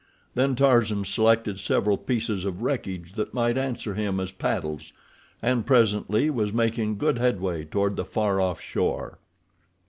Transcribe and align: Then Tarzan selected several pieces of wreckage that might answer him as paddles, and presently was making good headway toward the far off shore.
Then 0.33 0.55
Tarzan 0.55 1.05
selected 1.05 1.59
several 1.59 1.95
pieces 1.95 2.43
of 2.43 2.63
wreckage 2.63 3.11
that 3.11 3.35
might 3.35 3.55
answer 3.55 3.93
him 3.93 4.19
as 4.19 4.31
paddles, 4.31 4.93
and 5.43 5.63
presently 5.63 6.27
was 6.31 6.51
making 6.51 6.97
good 6.97 7.19
headway 7.19 7.65
toward 7.65 7.97
the 7.97 8.05
far 8.05 8.41
off 8.41 8.59
shore. 8.59 9.19